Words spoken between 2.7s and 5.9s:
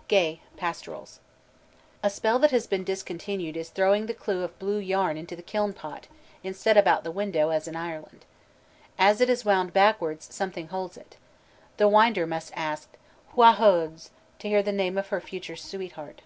discontinued is throwing the clue of blue yarn into the kiln